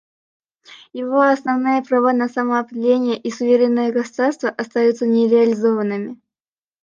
Его 0.93 1.21
основные 1.21 1.83
права 1.83 2.11
на 2.11 2.27
самоопределение 2.27 3.19
и 3.19 3.29
суверенное 3.29 3.91
государство 3.91 4.49
остаются 4.49 5.05
нереализованными. 5.05 6.19